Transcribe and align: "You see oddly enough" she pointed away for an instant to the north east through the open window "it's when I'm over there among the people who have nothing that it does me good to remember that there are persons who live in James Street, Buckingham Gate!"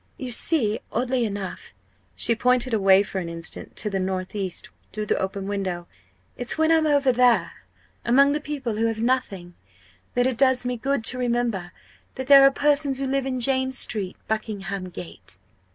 "You 0.17 0.31
see 0.31 0.79
oddly 0.91 1.25
enough" 1.25 1.75
she 2.15 2.33
pointed 2.33 2.73
away 2.73 3.03
for 3.03 3.19
an 3.19 3.29
instant 3.29 3.75
to 3.75 3.87
the 3.91 3.99
north 3.99 4.33
east 4.33 4.67
through 4.91 5.05
the 5.05 5.19
open 5.19 5.47
window 5.47 5.85
"it's 6.37 6.57
when 6.57 6.71
I'm 6.71 6.87
over 6.87 7.11
there 7.11 7.51
among 8.03 8.31
the 8.31 8.41
people 8.41 8.77
who 8.77 8.87
have 8.87 8.97
nothing 8.97 9.53
that 10.15 10.25
it 10.25 10.39
does 10.39 10.65
me 10.65 10.75
good 10.75 11.03
to 11.03 11.19
remember 11.19 11.71
that 12.15 12.25
there 12.25 12.41
are 12.41 12.49
persons 12.51 12.97
who 12.97 13.05
live 13.05 13.27
in 13.27 13.39
James 13.39 13.77
Street, 13.77 14.17
Buckingham 14.27 14.89
Gate!" 14.89 15.37